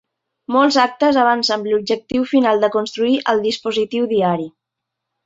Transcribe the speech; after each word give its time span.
Molts 0.53 0.77
actes 0.83 1.19
avancen 1.23 1.65
l'objectiu 1.73 2.25
final 2.31 2.63
de 2.63 2.71
construir 2.77 3.13
el 3.35 3.45
dispositiu 3.45 4.09
diari. 4.15 4.49